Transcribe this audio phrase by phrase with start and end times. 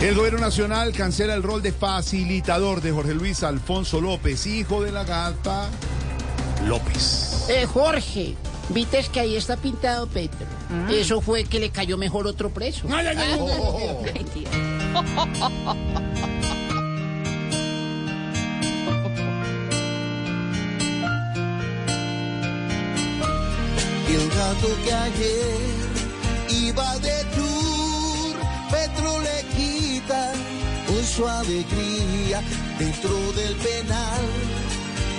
[0.00, 4.92] El gobierno nacional cancela el rol de facilitador de Jorge Luis Alfonso López, hijo de
[4.92, 5.68] la gata
[6.66, 7.46] López.
[7.48, 8.36] Eh, Jorge,
[8.68, 10.46] viste que ahí está pintado Petro.
[10.88, 12.86] Eso fue que le cayó mejor otro preso.
[12.92, 14.06] Ay, ay, ay, oh, oh.
[24.08, 25.58] El gato que ayer
[26.50, 27.47] iba de le
[30.10, 32.40] hoy su alegría
[32.78, 34.22] dentro del penal.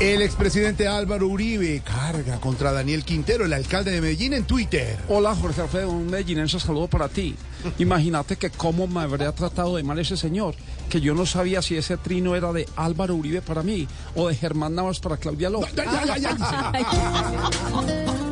[0.00, 4.98] El expresidente Álvaro Uribe carga contra Daniel Quintero, el alcalde de Medellín, en Twitter.
[5.08, 7.36] Hola Jorge Alfredo, un medellinense saludo para ti.
[7.78, 10.54] Imagínate que cómo me habría tratado de mal ese señor,
[10.90, 14.34] que yo no sabía si ese trino era de Álvaro Uribe para mí o de
[14.34, 15.72] Germán Navas para Claudia López.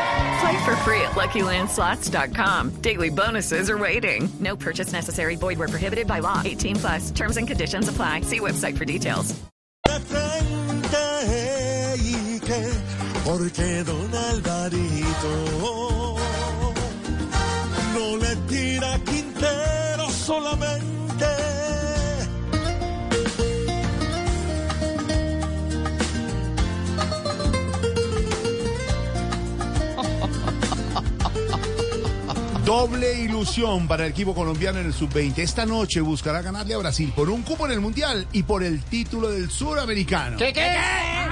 [0.41, 2.81] Play for free at LuckyLandSlots.com.
[2.81, 4.27] Daily bonuses are waiting.
[4.39, 5.35] No purchase necessary.
[5.35, 6.41] Void where prohibited by law.
[6.43, 7.11] 18 plus.
[7.11, 8.21] Terms and conditions apply.
[8.21, 9.39] See website for details.
[13.23, 15.35] porque don Alvarito
[17.93, 20.80] no le tira Quintero solamente
[32.71, 35.39] Doble ilusión para el equipo colombiano en el sub-20.
[35.39, 38.81] Esta noche buscará ganarle a Brasil por un cupo en el Mundial y por el
[38.81, 40.37] título del Suramericano.
[40.37, 40.77] ¿Qué, qué?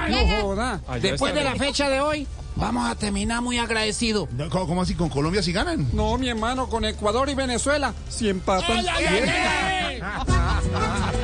[0.10, 0.82] No joda.
[1.02, 2.28] Después de la fecha de hoy,
[2.58, 4.30] vamos a terminar muy agradecidos.
[4.34, 4.96] No, ¿Cómo, cómo así?
[4.96, 5.88] ¿Con Colombia si ganan?
[5.94, 8.84] No, mi hermano, con Ecuador y Venezuela, si empatan.
[8.84, 8.86] los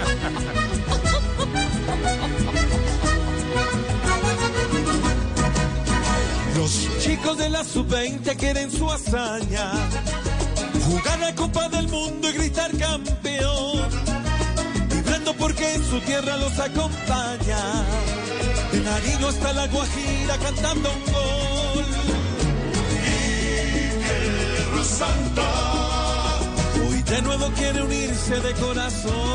[7.25, 9.71] chicos de la sub-20 quieren su hazaña.
[10.87, 13.89] Jugar la Copa del Mundo y gritar campeón.
[14.89, 17.57] Vibrando porque en su tierra los acompaña.
[18.71, 21.85] De Nariño hasta la Guajira cantando un gol.
[24.55, 25.49] Tierra Santa
[26.87, 29.34] hoy de nuevo quiere unirse de corazón